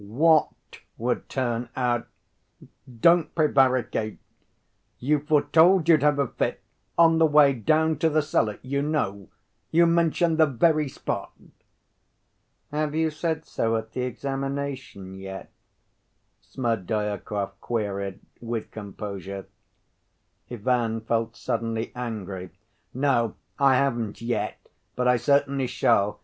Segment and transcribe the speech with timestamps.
[0.07, 0.57] "What
[0.97, 2.07] would turn out?
[3.01, 4.17] Don't prevaricate!
[4.97, 6.63] You've foretold you'd have a fit;
[6.97, 9.29] on the way down to the cellar, you know.
[9.69, 11.33] You mentioned the very spot."
[12.71, 15.51] "Have you said so at the examination yet?"
[16.41, 19.45] Smerdyakov queried with composure.
[20.49, 22.49] Ivan felt suddenly angry.
[22.91, 24.57] "No, I haven't yet,
[24.95, 26.19] but I certainly shall.